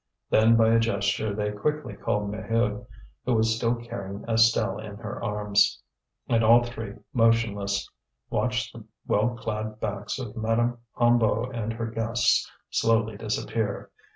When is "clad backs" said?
9.37-10.17